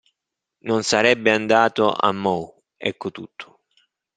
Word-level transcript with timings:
Non 0.61 0.81
sarebbe 0.83 1.29
andato 1.29 1.93
a 1.93 2.11
Meaux, 2.11 2.51
ecco 2.75 3.11
tutto. 3.11 3.59